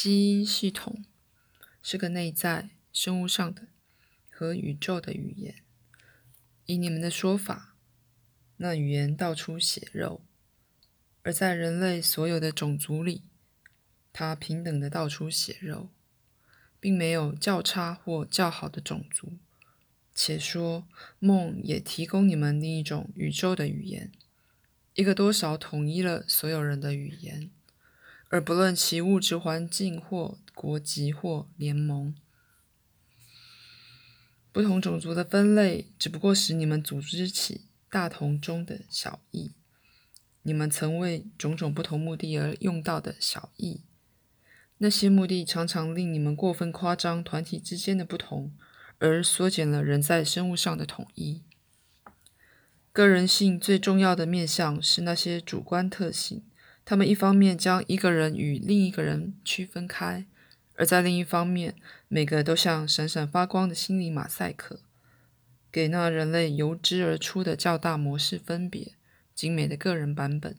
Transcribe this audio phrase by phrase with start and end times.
[0.00, 1.04] 基因系统
[1.82, 3.66] 是个内在生物上的
[4.30, 5.56] 和宇宙的语言。
[6.66, 7.74] 以你们的说法，
[8.58, 10.20] 那语言道出血肉；
[11.22, 13.22] 而在人类所有的种族里，
[14.12, 15.90] 它平等的道出血肉，
[16.78, 19.32] 并没有较差或较好的种族。
[20.14, 20.86] 且说
[21.18, 24.12] 梦也提供你们另一种宇宙的语言，
[24.94, 27.50] 一个多少统一了所有人的语言。
[28.28, 32.14] 而不论其物质环境或国籍或联盟，
[34.52, 39.52] 不同种族的分类只不过使你们组织起大同中的小异。
[40.42, 43.82] 你们曾为种种不同目的而用到的小异，
[44.78, 48.52] 那些目的常常令你们过分夸张团体之间的不同，
[48.98, 51.42] 而缩减了人在生物上的统一。
[52.92, 56.44] 个人性最重要的面向是那些主观特性。
[56.88, 60.24] 他们一方面将一个人与另一个人区分开，
[60.72, 61.74] 而在另一方面，
[62.08, 64.80] 每个都像闪闪发光的心理马赛克，
[65.70, 68.94] 给那人类由之而出的较大模式分别、
[69.34, 70.56] 精美的个人版本。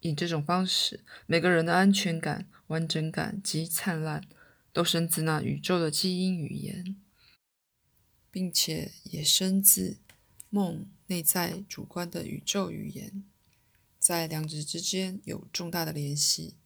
[0.00, 4.24] 以这种方式，每个人的安全感、完整感及灿烂，
[4.72, 6.96] 都生自那宇宙的基因语言，
[8.32, 9.98] 并且也生自
[10.50, 13.22] 梦内在主观的宇宙语言。
[14.02, 16.56] 在两者之间有重大的联系，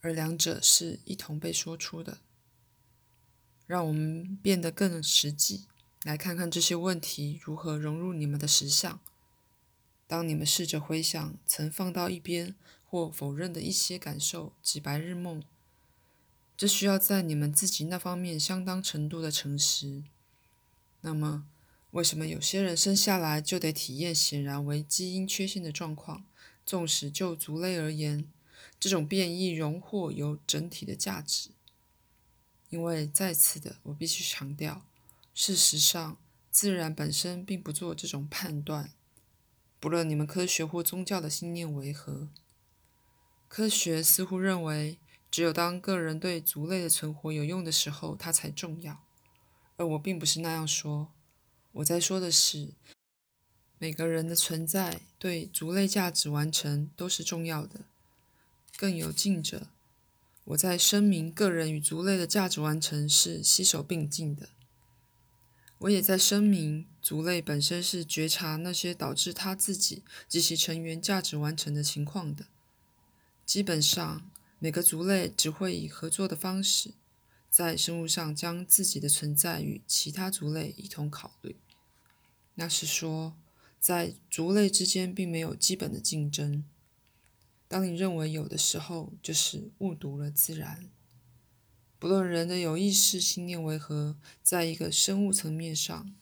[0.00, 2.18] 而两者是一同被说出的。
[3.66, 5.66] 让我们变得更实际，
[6.04, 9.00] 来看看这些问题如何融入你们的实相。
[10.06, 15.42] 当你们试着回想曾放到一边或否认的一些感受及白日梦，
[16.56, 20.04] 这需要在你们自己那方面相当程度的诚实。
[21.00, 21.48] 那么，
[21.90, 26.24] 为什么有些人生下来就得体验显然为基因缺陷的状况？
[26.64, 28.30] 纵使就族类而言，
[28.78, 31.50] 这种变异荣获有整体的价值，
[32.70, 34.86] 因为再次的，我必须强调，
[35.34, 36.18] 事实上，
[36.50, 38.92] 自然本身并不做这种判断，
[39.80, 42.28] 不论你们科学或宗教的信念为何。
[43.48, 44.98] 科学似乎认为，
[45.30, 49.04] 只有当个人对族类的存活有用的时候，它才重要，
[49.76, 51.12] 而我并不是那样说。
[51.72, 52.74] 我在说的是。
[53.82, 57.80] 每个人的存在对族类价值完成都是重要的。
[58.76, 59.70] 更有近者，
[60.44, 64.50] 我在声明个人与族类的价值完成是携手并进的。
[65.78, 72.46] 我也在声明族类本身是觉察那些导致他自己及其成员价值完成的情况的。
[73.44, 76.94] 基本上，每个族类只会以合作的方式，
[77.50, 81.56] 在生物上将自己的存在与其他族类一同考虑。
[82.54, 83.34] 那是说。
[83.82, 86.64] 在族类之间并没有基本的竞争。
[87.66, 90.88] 当你认为有的时候，就是误读了自然。
[91.98, 96.14] 不论人的有意识信念为何，在一个生物层面上，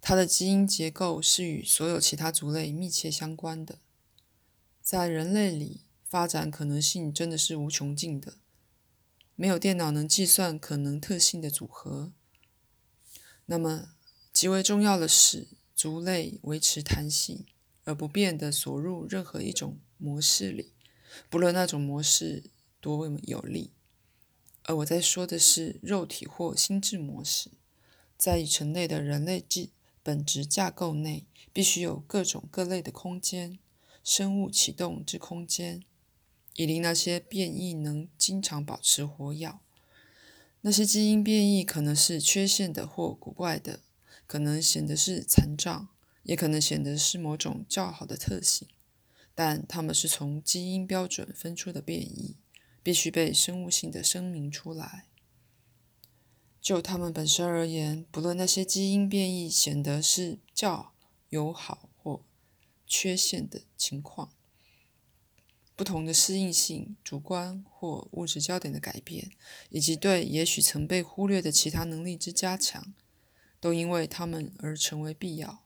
[0.00, 3.80] 它的基因结构是与所有其他族类密切相关的。
[4.80, 8.38] 在人类里，发展可能性真的是无穷尽的，
[9.34, 12.12] 没有电脑能计算可能特性的组合。
[13.46, 13.95] 那么。
[14.36, 17.46] 极为重要的是，族类维持弹性
[17.84, 20.74] 而不变地锁入任何一种模式里，
[21.30, 23.70] 不论那种模式多有利。
[24.64, 27.48] 而我在说的是肉体或心智模式，
[28.18, 29.70] 在已成类的人类基
[30.02, 31.24] 本质架构内，
[31.54, 33.58] 必须有各种各类的空间，
[34.04, 35.82] 生物启动之空间，
[36.56, 39.58] 以令那些变异能经常保持活跃。
[40.60, 43.80] 那些基因变异可能是缺陷的或古怪的。
[44.26, 45.88] 可能显得是残障，
[46.22, 48.68] 也可能显得是某种较好的特性，
[49.34, 52.36] 但它们是从基因标准分出的变异，
[52.82, 55.06] 必须被生物性的声明出来。
[56.60, 60.92] 就它们本身而言，不论那些基因变异显得是较
[61.28, 62.24] 友好或
[62.84, 64.32] 缺陷的情况，
[65.76, 69.30] 不同的适应性、主观或物质焦点的改变，
[69.70, 72.92] 以及对也许曾被忽略的其他能力之加强。
[73.60, 75.64] 都因为他们而成为必要。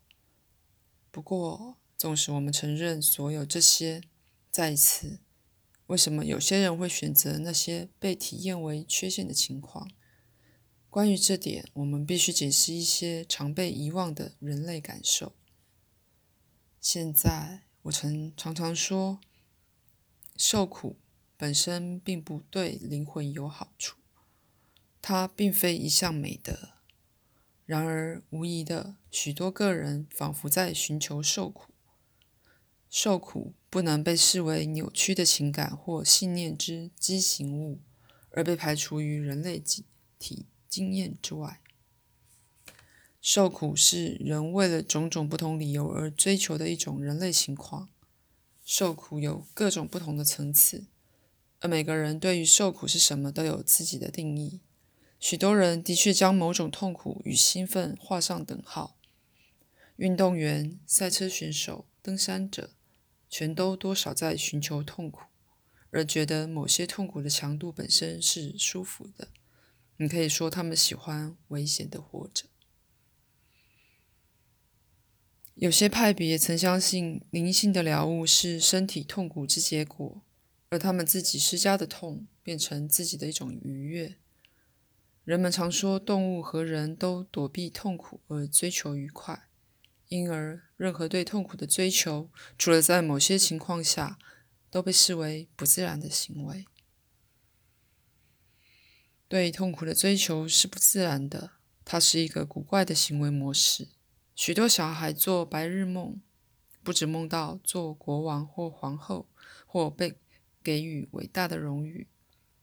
[1.11, 4.03] 不过，纵使我们承认所有这些，
[4.51, 5.19] 再一次，
[5.87, 9.91] 为什么有些人会选择那些被体验为缺陷的情况？
[10.89, 15.33] 关于这点，我们必须解释一些常被遗忘的人类感受。
[16.81, 19.21] 现在，我曾常常说，
[20.37, 20.97] 受苦
[21.37, 23.99] 本身并不对灵魂有好处，
[25.03, 26.71] 它并非一项美德。
[27.71, 31.71] 然而，无疑的，许多个人仿佛在寻求受苦。
[32.91, 37.79] 受苦不能被视为扭曲的情感或信念之畸形物，
[38.33, 39.85] 而被排除于人类集
[40.19, 41.61] 体经验之外。
[43.21, 47.89] 受苦是人为了种种不同理由而追求的一种人类情况。
[48.65, 50.87] 受苦有各种不同的层次，
[51.61, 54.59] 而每个人对于受苦是什么都有自己的定义。
[55.21, 58.97] 许多人的确将某种痛苦与兴奋画上等号。
[59.95, 62.71] 运动员、赛车选手、登山者。
[63.33, 65.21] 全都多少在寻求痛苦，
[65.93, 69.29] 而觉得某些痛苦的强度本身是舒服的。
[69.99, 72.47] 你可以说他们喜欢危险的活着。
[75.55, 80.21] 有些派别曾相信灵性的疗物是身体痛苦之结果，
[80.71, 84.17] 而他们自己施加的痛变成自己的一种愉悦。
[85.25, 89.49] 人们常说动物和人都躲避痛苦而追求愉快。
[90.09, 94.19] 因而，任何对痛苦的追求，除了在某些情况下，
[94.69, 96.65] 都被视为不自然的行为。
[99.29, 101.53] 对痛苦的追求是不自然的，
[101.85, 103.91] 它是一个古怪的行为模式。
[104.35, 106.21] 许多小孩做白日梦，
[106.83, 109.29] 不止梦到做国王或皇后，
[109.65, 110.19] 或被
[110.65, 112.09] 给予伟大的荣誉，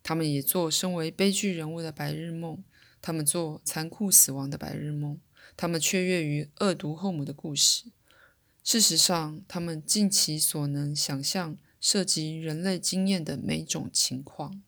[0.08, 2.64] 他们也做身为悲剧人物的白日梦，
[3.02, 5.20] 他们做残酷死亡的白日梦。
[5.58, 7.92] 他们雀跃于恶毒后母的故事。
[8.64, 14.64] 事实上，他们尽其所能想象涉及人类经验的每种情况。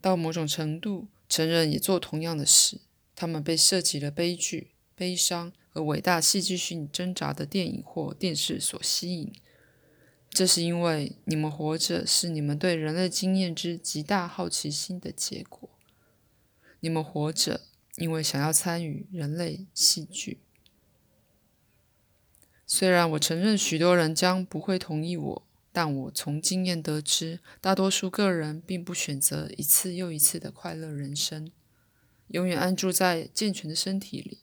[0.00, 2.80] 到某种程度，成人也做同样的事。
[3.14, 9.32] 他们被涉及了悲剧、悲伤和伟大戏剧性挣扎的电影或电视所吸引。
[10.34, 15.70] 这是因为你们活着是你们对人类经验之极大好奇心的结果。
[16.80, 17.62] 你们活着。
[17.96, 20.40] 因为想要参与人类戏剧，
[22.66, 31.52] 虽然我承认许多人将不会同意我，但我从经验得知，大多数个人并不选择一次又一次的快乐人生，
[32.26, 34.38] 永远安住在健全的身体里，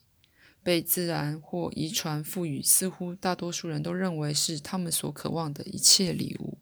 [0.63, 6.59] 被自然或遗传赋予似乎大多数人都认为是他们所渴望的一切礼物。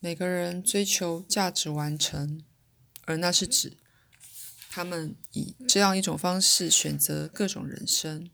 [0.00, 2.42] 每个人追求价值完成，
[3.02, 3.76] 而那是指
[4.68, 8.28] 他们以这样一种方式选择各种人生，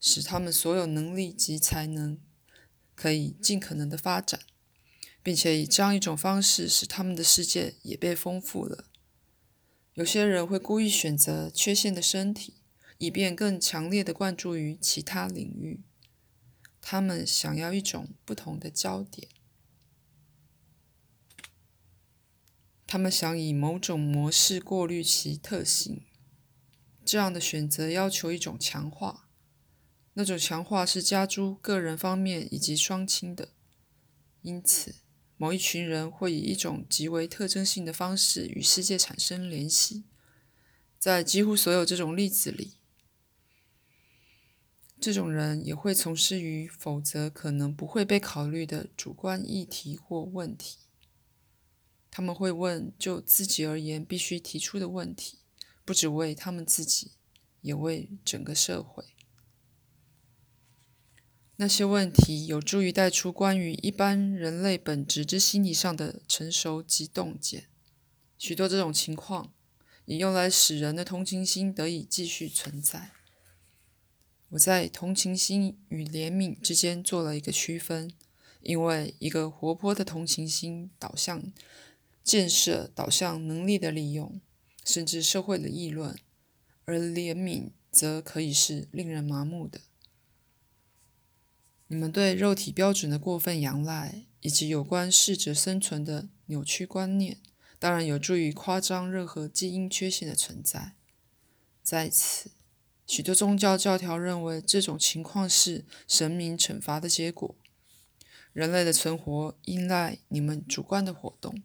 [0.00, 2.18] 使他们所有能力及才能
[2.96, 4.40] 可以尽可能的发展，
[5.24, 8.84] 并且以这样一种方式使他们的世界也被丰富了。
[9.94, 12.56] 有些人会故意选择缺陷的身体，
[12.98, 15.82] 以便更强烈的灌注于其他领域。
[16.82, 19.28] 他们想要一种不同的焦点。
[22.86, 26.02] 他们想以某种模式过滤其特性，
[27.02, 29.30] 这样的选择要求一种强化，
[30.12, 33.54] 那种强化是加诸个人方面以及双亲的。
[34.42, 34.96] 因此，
[35.44, 40.04] 某一群人会以一种极为特征性的方式与世界产生联系。
[40.98, 42.78] 在几乎所有这种例子里，
[44.98, 50.78] 这种人也会从事于否则可能不会被考虑的主观议题或问题。
[52.10, 55.40] 他们会问就自己而言必须提出的问题，
[55.84, 57.10] 不只为他们自己，
[57.60, 59.04] 也为整个社会。
[61.56, 67.68] 那些问题有助于带出关于一般人类本质之心理上的成熟及洞见。
[68.38, 69.52] 许多这种情况
[70.04, 73.10] 也用来使人的同情心得以继续存在。
[74.50, 78.12] 我在同情心与怜悯之间做了一个区分，
[78.60, 81.52] 因为一个活泼的同情心导向。
[82.24, 84.40] 建设导向能力的利用，
[84.82, 86.16] 甚至社会的议论，
[86.86, 89.82] 而怜悯则可以是令人麻木的。
[91.88, 97.38] 你们对肉体标准的过分仰赖，以及有关适者生存的扭曲观念，
[97.78, 100.94] 当然有助于夸张任何基因缺陷的存在。
[101.82, 102.50] 在此，
[103.06, 107.54] 许多宗教教条认为这种情况是神明惩罚的结果。
[108.52, 111.62] 人类的存活依赖你们主观的活动。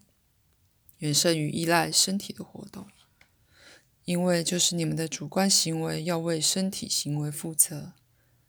[0.97, 2.88] 远胜于依赖身体的活动，
[4.03, 7.93] 因为就是你们的主观行为要为身体行为负责。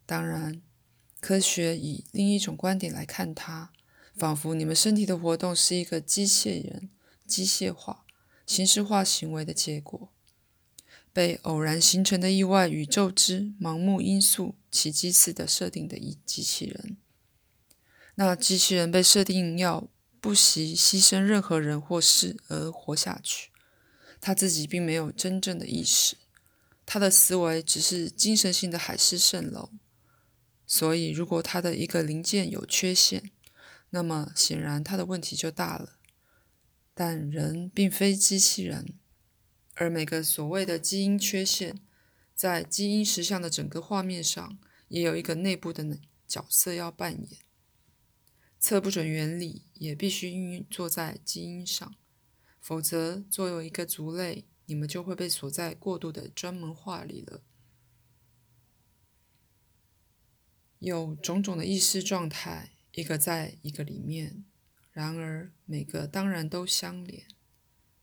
[0.05, 0.61] 当然，
[1.21, 3.71] 科学以另一种观点来看它，
[4.17, 6.91] 仿佛你们身体的活动是一个机械人、
[7.27, 8.05] 机械化、
[8.47, 10.11] 形式化行为的结果，
[11.13, 16.97] 被偶然形成的意外宇宙之盲目因素奇迹似的设定的一机器人。
[18.17, 19.89] 那机器人被设定要。
[20.23, 23.49] 不惜牺牲任何人或事而活下去，
[24.21, 26.19] 他自己并没有真正的意识，
[26.85, 29.71] 他的思维只是精神性的海市蜃楼。
[30.73, 33.33] 所以，如果它的一个零件有缺陷，
[33.91, 35.99] 那么显然它的问题就大了。
[36.95, 38.95] 但人并非机器人，
[39.75, 41.81] 而每个所谓的基因缺陷，
[42.37, 45.99] 在基因实像的整个画面上，也有一个内部的
[46.29, 47.41] 角色要扮演。
[48.61, 51.93] 测不准原理也必须运作在基因上，
[52.61, 57.43] 否则作为一个族类，你们就会被锁在过度的专门化里了。
[60.81, 64.45] 有种种的意识状态，一个在一个里面，
[64.93, 67.25] 然而每个当然都相连。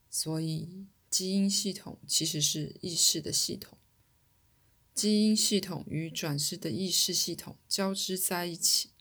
[0.10, 3.78] 所以，基因系统其实是意识的系统。
[4.94, 8.92] 基因系统与转世的意识系统交织在一起，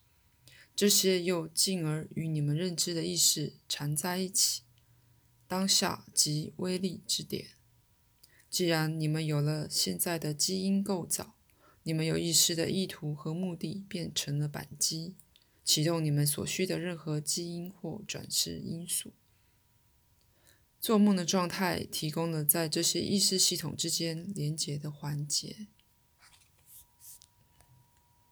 [0.74, 4.62] 这些又进而与你们认知的意识缠在一起。
[5.46, 7.50] 当下即威力之点。
[8.50, 11.35] 既然你们有了现在的基因构造，
[11.86, 15.14] 你们有意识的意图和目的变成了扳机，
[15.64, 19.12] 启动你们所需的任何基因或转世因素。
[20.80, 25.68] 做梦的状态提供了在这些意识系统之间连接的环节。